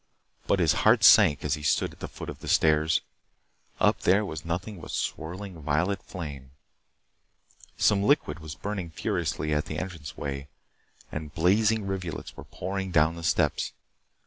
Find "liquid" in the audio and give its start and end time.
8.01-8.39